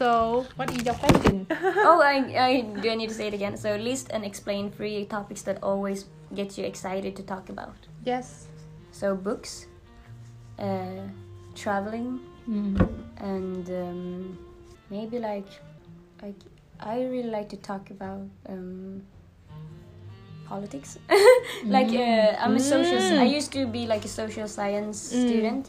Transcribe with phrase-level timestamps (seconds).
[0.00, 1.46] So, what is your question?
[1.84, 3.58] oh, I, I do I need to say it again.
[3.58, 7.76] So list and explain three topics that always get you excited to talk about.
[8.02, 8.46] yes.
[8.92, 9.66] So books,
[10.58, 11.04] uh,
[11.54, 12.80] traveling, Mm.
[13.20, 14.38] and um,
[14.88, 15.46] maybe like
[16.22, 16.34] like
[16.80, 19.02] I really like to talk about um,
[20.48, 20.98] politics.
[21.66, 23.20] like uh, I'm a social.
[23.20, 25.68] I used to be like a social science student.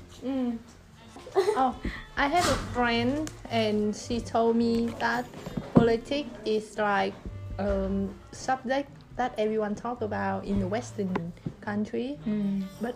[1.34, 1.54] Mm.
[1.56, 1.76] oh,
[2.18, 5.26] I have a friend, and she told me that
[5.74, 7.14] politics is like
[7.60, 11.32] um, subject that everyone talk about in the Western
[11.62, 12.18] country,
[12.82, 12.96] but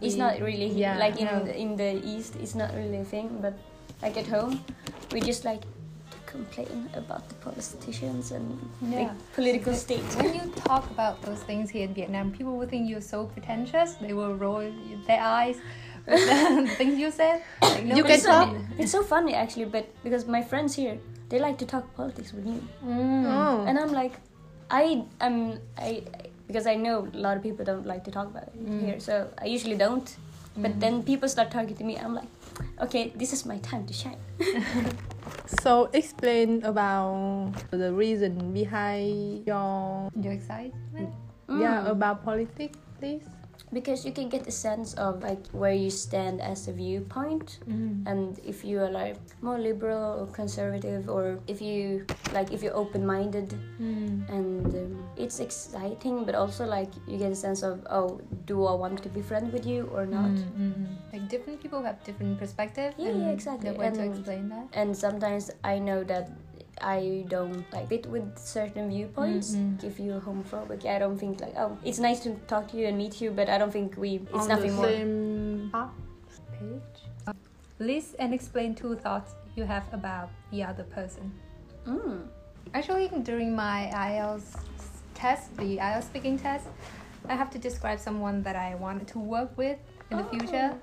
[0.00, 1.44] It's we- not really yeah, like in no.
[1.44, 2.34] the, in the east.
[2.42, 3.38] It's not really a thing.
[3.40, 3.54] But
[4.02, 4.64] like at home,
[5.12, 9.14] we just like to complain about the politicians and the Yeah.
[9.34, 10.02] political state.
[10.18, 13.94] When you talk about those things here in Vietnam, people will think you're so pretentious.
[14.00, 14.66] They will roll
[15.06, 15.91] their eyes with the
[16.78, 17.42] things you said.
[17.62, 18.48] Like, You nobody can it's, talk.
[18.50, 22.32] so, it's so funny actually, but because my friends here, they like to talk politics
[22.32, 23.24] with me, Mm.
[23.26, 23.64] Oh.
[23.66, 24.12] and I'm like,
[24.70, 26.02] I am I
[26.46, 28.80] because I know a lot of people don't like to talk about it Mm.
[28.84, 30.04] here, so I usually don't.
[30.54, 32.28] But then people start talking to me, I'm like,
[32.82, 34.20] okay, this is my time to shine.
[35.62, 41.14] So explain about the reason behind your Your excitement.
[41.48, 41.90] yeah Mm.
[41.96, 43.24] about politics, please.
[43.72, 48.06] Because you can get a sense of like where you stand as a viewpoint mm-hmm.
[48.06, 52.76] and if you are like more liberal or conservative or if you like if you're
[52.76, 54.28] open-minded mm.
[54.28, 58.72] and um, it's exciting but also like you get a sense of oh do i
[58.72, 60.84] want to be friends with you or not mm, mm-hmm.
[61.12, 62.94] Like different people have different perspective.
[62.96, 63.70] Yeah, yeah, exactly.
[63.70, 64.66] The way to explain that.
[64.72, 66.30] and sometimes i know that
[66.82, 69.56] I don't like fit with certain viewpoints.
[69.82, 72.98] If you're homophobic, I don't think like oh, it's nice to talk to you and
[72.98, 74.16] meet you, but I don't think we.
[74.16, 74.86] It's on nothing the more.
[74.86, 75.90] same path.
[76.58, 77.36] Page.
[77.78, 81.32] List and explain two thoughts you have about the other person.
[81.86, 82.26] Mm.
[82.74, 84.58] Actually, during my IELTS
[85.14, 86.68] test, the IELTS speaking test,
[87.28, 89.78] I have to describe someone that I wanted to work with
[90.10, 90.74] in the future,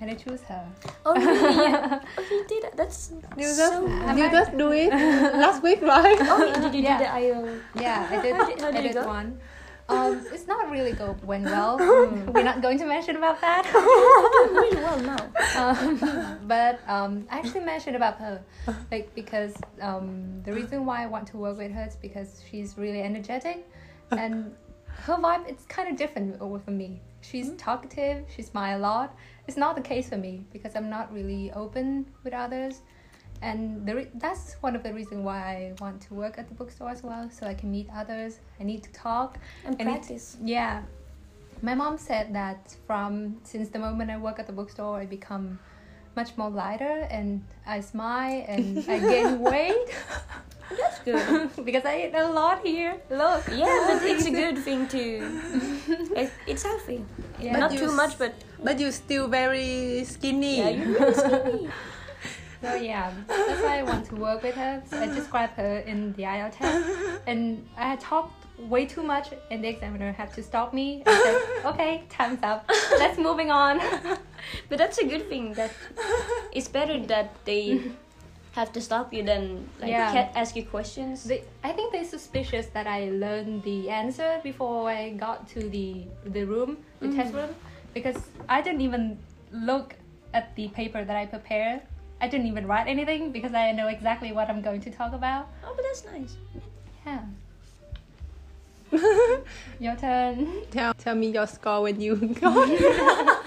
[0.00, 0.64] and I choose her.
[1.04, 1.56] Oh, really?
[1.68, 2.00] Yeah.
[2.18, 2.76] oh, you did that.
[2.76, 3.86] That's You just so.
[4.16, 4.90] you just do it
[5.34, 6.18] last week, right?
[6.20, 6.98] Oh, did you Yeah.
[6.98, 7.60] do the IO?
[7.74, 8.34] Yeah, I did.
[8.36, 9.06] How did- how did I it did go?
[9.06, 9.38] one.
[9.90, 11.78] Um, it's not really go went well.
[12.34, 13.64] We're not going to mention about that.
[14.52, 15.22] really well now.
[15.56, 18.42] um, but um, I actually mentioned about her,
[18.92, 22.76] like because um, the reason why I want to work with her is because she's
[22.76, 23.66] really energetic,
[24.10, 24.54] and
[25.08, 27.00] her vibe it's kind of different over for me.
[27.20, 27.56] She's mm-hmm.
[27.56, 28.24] talkative.
[28.34, 29.16] She smiles a lot.
[29.46, 32.82] It's not the case for me because I'm not really open with others,
[33.42, 36.54] and the re- that's one of the reasons why I want to work at the
[36.54, 38.40] bookstore as well, so I can meet others.
[38.60, 40.36] I need to talk And need to- practice.
[40.42, 40.82] yeah.
[41.60, 45.58] My mom said that from since the moment I work at the bookstore, I become
[46.14, 49.88] much more lighter and I smile and I gain weight
[50.76, 51.50] That's good.
[51.64, 52.96] because I eat a lot here.
[53.10, 53.44] Look.
[53.52, 55.00] Yeah, but it's a good thing to.
[56.18, 57.04] It, it's healthy.
[57.40, 57.52] Yeah.
[57.52, 60.58] But not too s- much, but But you're still very skinny.
[60.58, 61.68] yeah, you're really skinny.
[62.60, 64.82] So yeah, that's why I want to work with her.
[64.90, 69.62] So I described her in the IELTS test, and I talked way too much, and
[69.62, 71.38] the examiner had to stop me and said,
[71.70, 72.66] "Okay, time's up.
[72.98, 73.78] Let's moving on."
[74.68, 75.54] But that's a good thing.
[75.54, 75.70] That
[76.52, 77.80] it's better that they
[78.58, 80.12] have to stop you then like Yeah.
[80.12, 81.24] can't ask you questions.
[81.24, 85.88] They, I think they're suspicious that I learned the answer before I got to the
[86.36, 86.70] the room,
[87.00, 87.16] the mm.
[87.16, 87.52] test room,
[87.94, 89.18] because I didn't even
[89.70, 89.94] look
[90.34, 91.80] at the paper that I prepared.
[92.20, 95.46] I didn't even write anything because I know exactly what I'm going to talk about.
[95.64, 96.34] oh, but that's nice.
[97.06, 97.22] Yeah.
[99.78, 100.62] Your turn.
[100.70, 102.66] Tell, tell me your score when you got.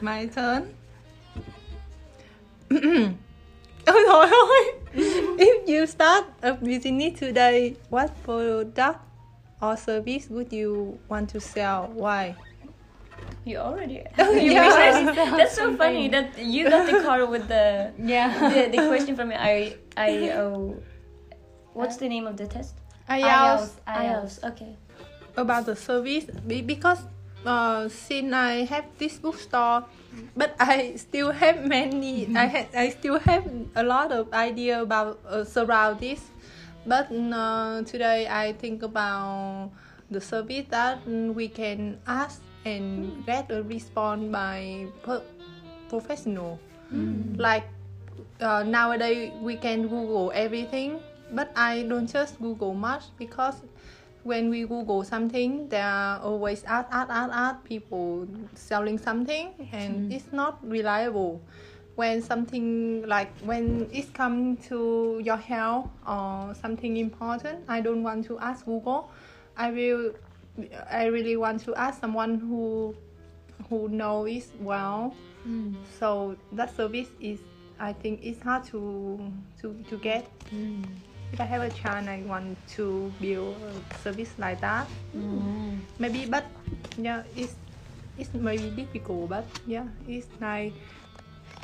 [0.00, 0.74] My turn.
[3.86, 4.82] Ôi trời!
[5.38, 9.00] If you start a business today, what product
[9.60, 11.90] or service would you want to sell?
[11.94, 12.34] Why?
[13.44, 14.02] You already.
[14.18, 14.68] Oh, you yeah.
[14.68, 18.30] researched- That's so funny that you got the card with the Yeah.
[18.52, 20.76] the, the question from I I oh,
[21.74, 22.74] what's the name of the test?
[23.08, 23.80] IELTS.
[23.86, 24.44] IELTS.
[24.54, 24.76] Okay.
[25.36, 27.00] about the service because
[27.44, 29.84] uh, since I have this bookstore,
[30.36, 32.28] but I still have many.
[32.34, 33.44] I had I still have
[33.74, 36.30] a lot of idea about uh, surround this.
[36.86, 39.70] But uh, today I think about
[40.10, 45.22] the service that mm, we can ask and get a response by per-
[45.88, 46.58] professional.
[47.38, 47.68] Like
[48.40, 51.00] uh, nowadays we can Google everything,
[51.30, 53.62] but I don't just Google much because
[54.24, 60.12] when we Google something, there are always ad, ad, ad, ad people selling something, and
[60.12, 61.40] it's not reliable.
[61.94, 68.24] when something like when it's come to your health or something important, I don't want
[68.26, 69.10] to ask Google.
[69.56, 70.14] I will.
[70.90, 72.94] I really want to ask someone who
[73.68, 75.14] who knows it well.
[75.46, 75.76] Mm.
[75.98, 77.40] So that service is,
[77.78, 79.20] I think, it's hard to
[79.60, 80.28] to to get.
[80.48, 80.84] Mm.
[81.32, 84.86] If I have a chance, I want to build a service like that.
[85.16, 85.80] Mm.
[85.98, 86.44] Maybe, but
[86.98, 87.56] yeah, it's
[88.18, 90.72] it's maybe difficult, but yeah, it's nice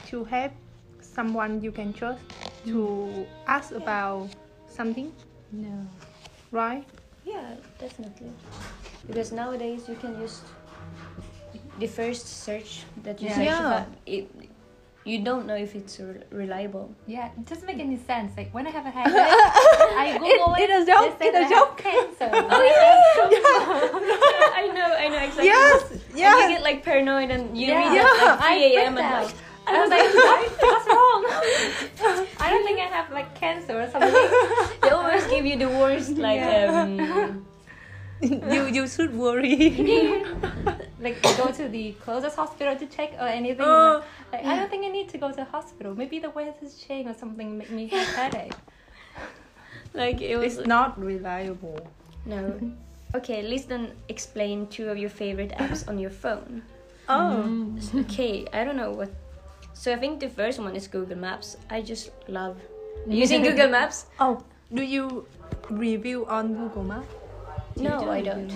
[0.08, 0.52] to have
[1.00, 2.24] someone you can trust
[2.66, 4.28] to ask about
[4.68, 5.12] something,
[5.52, 5.84] No.
[6.50, 6.84] right?
[7.24, 8.32] Yeah, definitely.
[9.06, 10.44] Because nowadays you can just
[11.78, 13.36] the first search that you Yeah.
[13.36, 13.66] search Yeah.
[13.66, 14.47] about, it,
[15.08, 16.86] you don't know if it's re- reliable.
[17.06, 18.30] Yeah, it doesn't make any sense.
[18.36, 20.68] Like when I have a headache, I Google it.
[20.68, 21.72] it a joke, they it say a joke.
[21.84, 22.30] have Cancer.
[22.54, 25.46] Oh yeah, I know, I know exactly.
[25.46, 25.82] Yes,
[26.34, 27.78] And you get like paranoid and you Yeah.
[27.78, 28.32] read Yeah.
[28.32, 28.98] at like 3 a.m.
[28.98, 29.34] and like,
[29.66, 30.06] I was like,
[30.72, 31.22] what's wrong?
[32.40, 34.12] I don't think I have like cancer or something.
[34.82, 36.82] they always give you the worst like Yeah.
[36.82, 37.46] um,
[38.54, 39.54] you you should worry.
[41.00, 43.60] like go to the closest hospital to check or anything.
[43.62, 45.94] Uh, like, I don't think I need to go to the hospital.
[45.94, 48.52] Maybe the weather's change or something make me have headache.
[49.94, 51.78] like it was it's not reliable.
[52.26, 52.58] no.
[53.14, 53.92] Okay, listen.
[54.10, 56.60] Explain two of your favorite apps on your phone.
[57.08, 57.72] Oh,
[58.04, 59.08] Okay, I don't know what.
[59.72, 61.56] So I think the first one is Google Maps.
[61.70, 62.58] I just love
[63.06, 64.06] using Google Maps.
[64.20, 64.42] oh.
[64.74, 65.24] Do you
[65.70, 67.08] review on Google Maps?
[67.80, 68.50] No, I don't.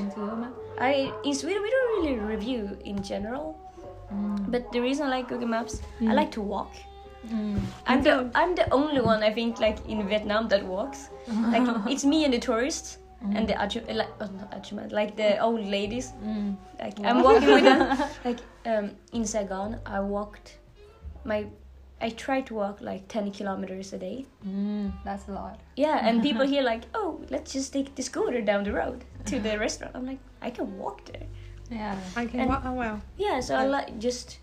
[0.79, 3.59] I in Sweden we don't really review in general.
[4.49, 6.73] But the reason I like Google Maps, I like to walk.
[7.87, 11.09] I'm the I'm the only one I think like in Vietnam that walks.
[11.29, 12.99] Like it's me and the tourists
[13.35, 16.13] and the aju- like oh, not ajuma, like the old ladies.
[16.81, 17.97] Like I'm walking with them.
[18.25, 20.59] Like um, in Saigon, I walked
[21.25, 21.47] my.
[22.03, 24.27] I tried to walk like 10 kilometers a day.
[24.47, 25.61] Mm, that's a lot.
[25.77, 29.39] Yeah, and people here like, oh, let's just take the scooter down the road to
[29.39, 29.95] the restaurant.
[29.95, 31.27] I'm like, I can walk there.
[31.71, 31.97] Yeah.
[32.17, 33.01] I can And- walk oh, well.
[33.17, 34.39] Yeah, so I like just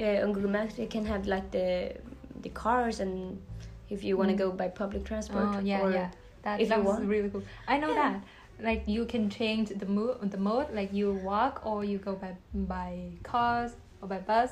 [0.00, 1.94] uh, on Google Maps you can have like the
[2.42, 3.40] the cars and
[3.88, 5.44] if you want to go by public transport.
[5.46, 6.10] Oh yeah, or, yeah.
[6.42, 7.04] That if you sounds want.
[7.06, 7.44] really cool.
[7.68, 8.02] I know Yeah.
[8.12, 8.22] that.
[8.68, 10.66] Like you can change the mode, the mode.
[10.74, 12.90] Like you walk or you go by by
[13.22, 14.50] cars or by bus.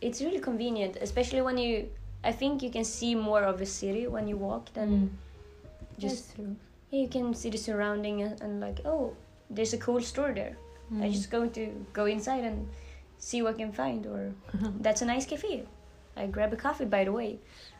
[0.00, 1.88] It's really convenient, especially when you.
[2.24, 5.08] I think you can see more of a city when you walk than mm.
[5.98, 6.56] just That's true.
[6.90, 9.14] yeah, you can see the surrounding and, and like oh
[9.50, 10.56] there's a cool store there.
[10.90, 11.12] I mm.
[11.12, 12.68] just going to go inside and
[13.18, 14.70] see what I can find or uh-huh.
[14.80, 15.64] that's a nice cafe.
[16.16, 17.38] I grab a coffee by the way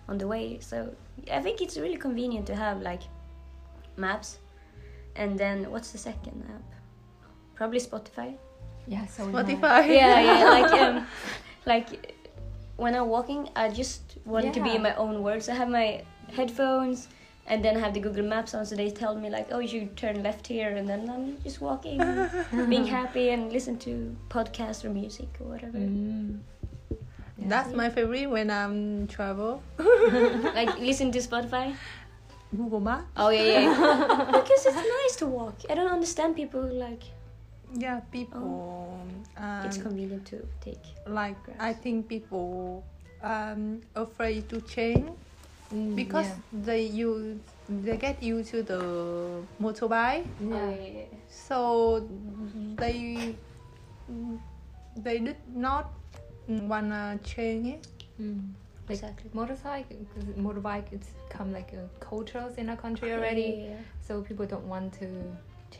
[0.09, 0.59] on the way.
[0.61, 0.95] So
[1.33, 3.03] I think it's really convenient to have like
[3.97, 4.39] maps.
[5.17, 6.63] And then what's the second app?
[7.55, 8.37] Probably Spotify.
[8.87, 9.07] Yeah.
[9.07, 9.89] So Spotify.
[9.89, 11.07] yeah, yeah, like um,
[11.69, 12.17] like
[12.77, 15.49] when I'm walking, I just want to be in my own words.
[15.49, 17.09] I have my headphones,
[17.47, 19.69] and then I have the Google Maps on, so they tell me like, oh, you
[19.69, 21.99] should turn left here, and then I'm just walking,
[22.69, 25.79] being happy, and listen to podcasts or music or whatever.
[25.79, 26.41] Mm.
[27.39, 29.63] That's my favorite when I'm travel.
[30.59, 31.75] Like listen to Spotify.
[32.57, 33.05] Google Maps.
[33.17, 34.25] Oh yeah, yeah.
[34.33, 35.55] because it's nice to walk.
[35.71, 37.05] I don't understand people like
[37.77, 38.65] Yeah, people.
[39.37, 40.83] Um, it's convenient to take.
[41.07, 42.85] like I think people
[43.23, 45.11] um afraid to change
[45.73, 46.65] Mm, because yeah.
[46.65, 47.37] they use
[47.69, 51.05] they get used to the motorbike, Oh, yeah, yeah.
[51.29, 52.09] so
[52.81, 53.37] they
[54.97, 55.93] they did not
[56.49, 57.87] wanna change it.
[58.19, 58.55] Mm.
[58.89, 59.31] Like Exactly.
[59.35, 63.43] motorcycle, 'cause motorbike, it's become like a culture in our country Yeah, already.
[63.61, 63.83] yeah, yeah.
[64.01, 65.07] So people don't want to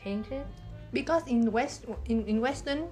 [0.03, 0.45] change it.
[0.93, 2.87] Because in west in, in western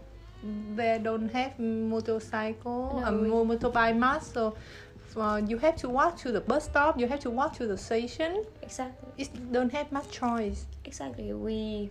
[0.75, 4.55] they don't have motorcycle No, um, motorbike mass so
[5.15, 7.77] uh, you have to walk to the bus stop you have to walk to the
[7.77, 9.09] station Exactly.
[9.17, 11.33] it don't have much choice Exactly.
[11.33, 11.89] We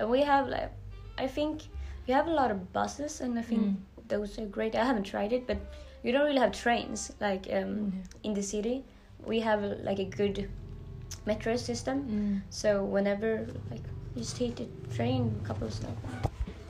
[0.00, 0.72] uh, we have like
[1.18, 1.62] I think
[2.06, 3.76] we have a lot of buses and I think Mm.
[4.08, 4.74] those are great.
[4.74, 5.58] I haven't tried it, but
[6.02, 8.84] you don't really have trains like um, in the city.
[9.24, 10.48] We have like a good
[11.26, 12.40] metro system, Mm.
[12.50, 13.84] so whenever like
[14.16, 15.94] just take the train, a couple of stops.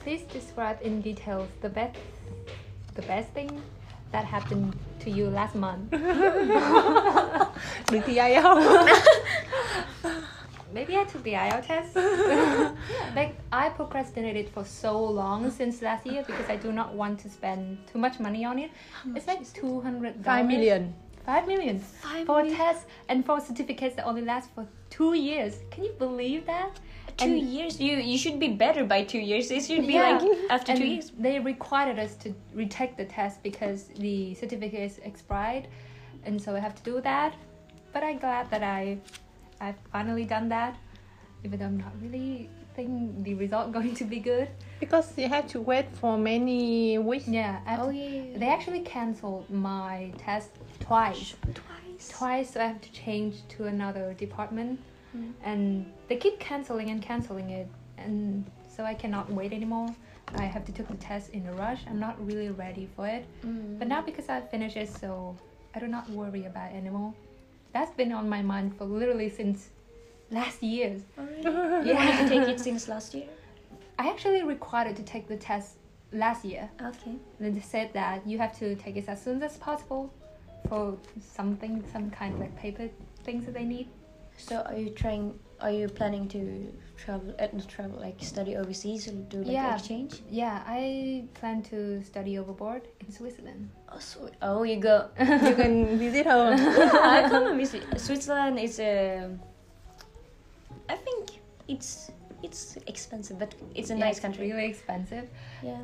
[0.01, 1.97] Please describe in details the best,
[2.95, 3.63] the best thing
[4.11, 5.91] that happened to you last month.
[7.91, 8.43] được thì ai
[10.75, 11.97] Maybe I took the IELTS test.
[13.17, 17.29] like I procrastinated for so long since last year because I do not want to
[17.29, 18.71] spend too much money on it.
[19.15, 20.95] It's like two hundred five million
[21.27, 22.57] Five million Five for million?
[22.57, 25.59] tests and for certificates that only last for two years.
[25.71, 26.81] Can you believe that?
[27.25, 27.81] Two And- years.
[27.81, 29.51] You you should be better by two years.
[29.51, 30.19] It should be Yeah.
[30.19, 31.07] like after and two years.
[31.19, 35.65] they required us to retake the test because the certificate is expired,
[36.27, 37.33] and so I have to do that.
[37.93, 38.99] But I'm glad that I,
[39.61, 40.75] I've finally done that,
[41.45, 44.49] even though I'm not really think the result going to be good.
[44.81, 47.29] Because you have to wait for many weeks.
[47.29, 48.39] Yeah, Oh to- yeah.
[48.39, 50.51] they actually canceled my test
[50.81, 51.35] twice.
[51.55, 52.09] twice.
[52.19, 54.81] Twice so I have to change to another department,
[55.17, 55.33] Mm.
[55.45, 59.95] and they keep canceling and canceling it, and so I cannot wait anymore.
[60.35, 61.81] I have to take the test in a rush.
[61.87, 63.27] I'm not really ready for it.
[63.45, 63.79] Mm.
[63.79, 65.37] But now because I finished it, so
[65.75, 67.13] I do not worry about it anymore.
[67.73, 69.69] That's been on my mind for literally since
[70.31, 70.97] last year.
[71.19, 71.43] Oh, really?
[71.89, 73.29] You wanted to take it since last year.
[73.99, 75.77] I actually required to take the test
[76.13, 76.71] last year.
[76.81, 77.17] Okay.
[77.39, 80.13] And they said that you have to take it as soon as possible
[80.69, 82.89] for something, some kind of like paper
[83.25, 83.89] things that they need.
[84.37, 85.39] So are you trying?
[85.61, 87.35] Are you planning to travel?
[87.39, 89.75] Uh, not travel, like study overseas or do like Yeah.
[89.75, 90.21] exchange?
[90.29, 93.71] Yeah, I plan to study overboard in Switzerland.
[93.93, 94.35] Oh, sweet.
[94.43, 95.09] Oh, you go.
[95.19, 96.51] you can visit her.
[96.57, 96.91] yeah,
[97.25, 97.83] I come and visit.
[98.01, 99.31] Switzerland is a.
[100.89, 101.31] I think
[101.69, 102.11] it's
[102.43, 104.51] it's expensive, but it's a Yeah, nice it's country.
[104.51, 105.29] Really expensive.
[105.63, 105.79] Yeah.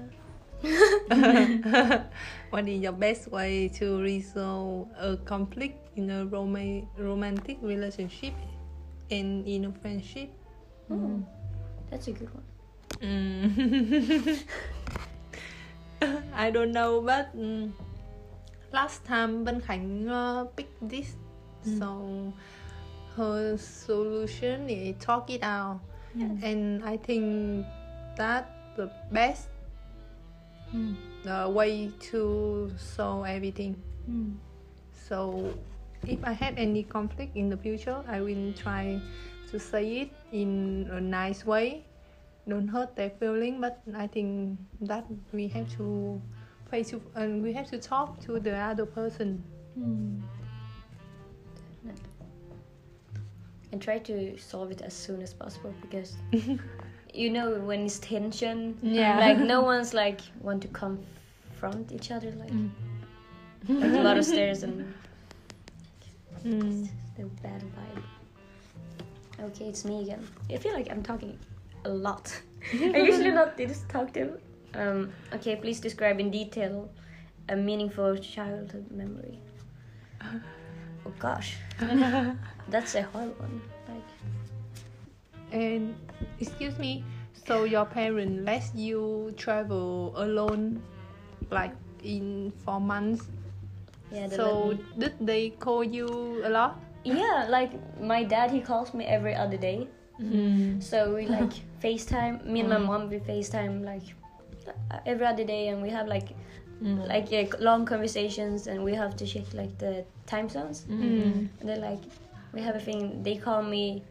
[2.50, 8.32] what is your best way to resolve a conflict in a rom- romantic relationship
[9.10, 10.30] and in a friendship?
[10.90, 11.18] Oh,
[11.90, 12.46] that's a good one.
[13.02, 14.38] Mm.
[16.34, 17.72] I don't know, but mm,
[18.72, 21.18] last time Ben Khánh uh, picked this,
[21.66, 21.78] Mm.
[21.82, 21.88] so
[23.18, 25.82] her solution is talk it out,
[26.46, 27.66] and I think
[28.16, 28.46] that
[28.78, 29.50] the best
[30.70, 30.94] Mm.
[31.26, 33.74] uh, way to solve everything.
[34.06, 34.36] Mm.
[34.92, 35.50] So
[36.06, 39.00] if I had any conflict in the future, I will try
[39.50, 41.84] to say it in a nice way.
[42.48, 46.20] Don't hurt their feeling, but I think that we have to
[46.70, 49.42] face to and we have to talk to the other person.
[49.78, 50.20] Mm.
[53.72, 56.16] and try to solve it as soon as possible because
[57.14, 59.18] you know when it's tension Yeah.
[59.18, 62.70] like no one's like want to confront each other like, Mm.
[63.82, 64.92] like a lot of stairs and
[66.44, 66.88] Mm.
[67.16, 68.02] the bad vibe.
[69.40, 70.26] Okay it's me again.
[70.50, 71.38] I feel like i'm talking
[71.84, 72.32] a lot.
[72.72, 74.38] I usually not this talk to
[74.74, 76.90] um okay please describe in detail
[77.48, 79.38] a meaningful childhood memory.
[80.22, 81.56] Oh gosh.
[82.68, 84.08] That's a hard one like.
[85.52, 85.96] And
[86.40, 87.04] excuse me,
[87.46, 90.82] so your parents let you travel alone,
[91.50, 91.72] like
[92.04, 93.24] in four months.
[94.12, 96.80] Yeah So me- did they call you a lot?
[97.04, 99.88] Yeah, like my dad, he calls me every other day.
[100.20, 100.82] Mm.
[100.82, 102.44] So we like FaceTime.
[102.44, 102.86] Me and my Mm.
[102.86, 104.02] mom we FaceTime like
[104.90, 106.34] uh, every other day, and we have like
[106.82, 107.08] Mm.
[107.10, 110.86] like uh, long conversations, and we have to check like the time zones.
[110.88, 111.48] Mm.
[111.58, 112.02] And they're like,
[112.54, 113.22] we have a thing.
[113.22, 114.02] They call me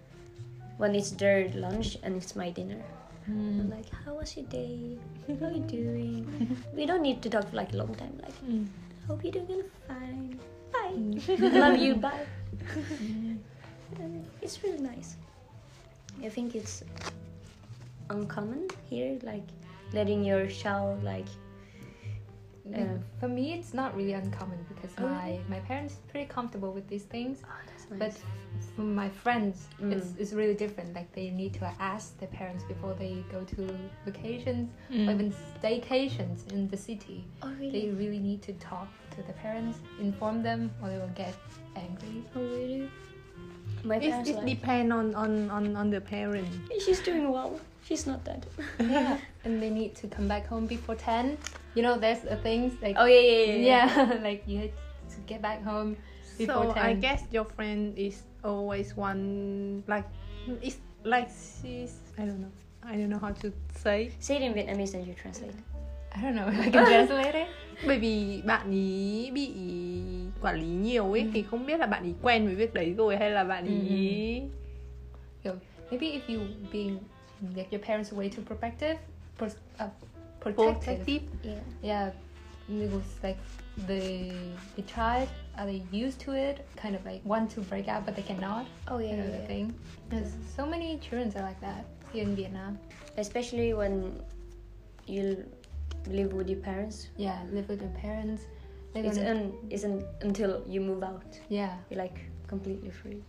[0.77, 2.83] when it's their lunch and it's my dinner.
[3.27, 3.71] I'm Mm.
[3.71, 4.97] like, how was your day?
[5.39, 6.23] How are you doing?
[6.75, 8.15] we don't need to talk for like a long time.
[8.23, 8.67] Like, Mm.
[9.07, 10.39] Hope you're doing fine.
[10.71, 10.93] Bye.
[10.95, 11.53] Mm.
[11.59, 11.95] Love you.
[12.07, 12.25] Bye.
[14.41, 15.15] It's really nice.
[16.23, 16.83] I think it's
[18.09, 19.43] uncommon here, like
[19.93, 21.27] letting your child like.
[22.75, 26.73] Uh, For me, it's not really uncommon because Oh, my my parents are pretty comfortable
[26.73, 27.41] with these things.
[27.45, 27.49] oh,
[27.89, 27.99] nice.
[27.99, 28.13] But
[28.75, 30.19] from my friends, it's, Mm.
[30.19, 30.93] it's really different.
[30.93, 35.13] Like they need to ask their parents before they go to vacations or Mm.
[35.13, 37.25] even staycations in the city.
[37.43, 37.91] oh They really?
[37.91, 41.33] really need to talk to the parents, inform them, or they will get
[41.75, 42.23] angry.
[42.35, 42.89] Oh really?
[43.83, 44.45] My It, parents it like.
[44.45, 46.47] depends on, on, on, on the parent.
[46.83, 47.59] She's doing well.
[47.83, 48.45] She's not dead.
[48.79, 51.37] yeah, and they need to come back home before ten.
[51.73, 53.55] You know, there's a things like Oh yeah, yeah, yeah.
[53.55, 54.13] yeah.
[54.15, 54.71] yeah, like you had
[55.13, 56.03] to get back home before
[56.45, 56.77] So 10.
[56.77, 60.05] I guess your friend is always one like
[60.61, 62.51] it's like she's I don't know.
[62.83, 64.11] I don't know how to say.
[64.19, 65.55] Say it in Vietnamese and you translate.
[66.15, 66.47] I don't know.
[66.51, 67.47] if I can translate it.
[67.87, 69.53] Bởi vì bạn ý bị
[70.41, 73.17] quản lý nhiều ấy thì không biết là bạn ý quen với việc đấy rồi
[73.17, 74.41] hay là bạn ý
[75.91, 76.41] maybe if you
[76.71, 76.99] being
[77.55, 78.97] like your parents way too protective,
[79.39, 79.89] uh,
[80.39, 80.79] protective.
[80.79, 81.23] protective.
[81.43, 81.61] Yeah.
[81.81, 82.11] Yeah,
[82.69, 83.37] it was like
[83.87, 84.33] the
[84.75, 86.67] the child are they used to it?
[86.75, 88.67] Kind of like want to break out, but they cannot.
[88.87, 89.47] Oh yeah, know yeah, yeah.
[89.47, 89.75] thing.
[90.09, 92.77] There's so many children are like that here in Vietnam.
[93.17, 94.21] Especially when
[95.07, 95.45] you
[96.07, 97.07] live with your parents.
[97.17, 98.43] Yeah, live with your parents.
[98.95, 101.39] It's un, isn't until you move out.
[101.49, 101.77] yeah.
[101.89, 103.23] You're like completely free.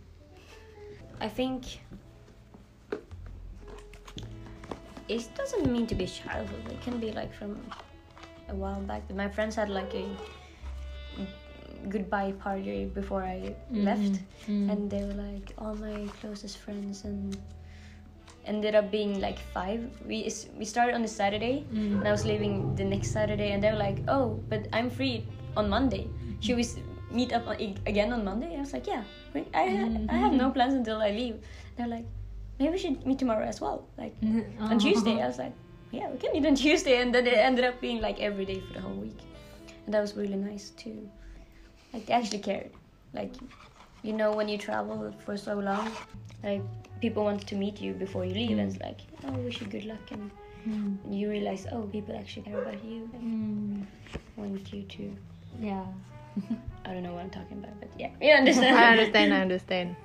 [1.21, 1.79] I think
[5.07, 6.71] it doesn't mean to be childhood.
[6.71, 7.59] It can be like from
[8.49, 9.03] a while back.
[9.13, 10.05] My friends had like a
[11.87, 13.83] goodbye party before I mm-hmm.
[13.83, 14.69] left, mm-hmm.
[14.69, 17.37] and they were like all my closest friends and
[18.45, 19.85] ended up being like five.
[20.05, 20.27] We
[20.57, 22.29] we started on the Saturday, and I was mm-hmm.
[22.29, 25.25] leaving the next Saturday, and they were like, "Oh, but I'm free
[25.55, 26.09] on Monday.
[26.41, 26.65] Should we
[27.11, 29.03] meet up on, again on Monday?" I was like, "Yeah,
[29.53, 31.39] I ha- I have no plans until I leave."
[31.77, 32.05] They're like,
[32.59, 34.15] "Maybe we should meet tomorrow as well, like
[34.59, 35.53] on Tuesday." I was like,
[35.91, 38.59] "Yeah, we can meet on Tuesday," and then it ended up being like every day
[38.59, 39.19] for the whole week,
[39.85, 41.09] and that was really nice too.
[41.93, 42.71] Like they actually cared.
[43.13, 43.33] Like,
[44.03, 45.91] you know, when you travel for so long,
[46.43, 46.61] like
[47.01, 49.85] people want to meet you before you leave, and it's like, oh, wish you good
[49.85, 50.31] luck, and
[50.63, 51.11] hmm.
[51.11, 53.87] you realize, oh, people actually care about you and
[54.35, 54.41] hmm.
[54.41, 55.15] want you to.
[55.59, 55.85] Yeah.
[56.85, 58.77] I don't know what I'm talking about, but yeah, you understand.
[58.85, 59.33] I understand.
[59.33, 59.95] I understand.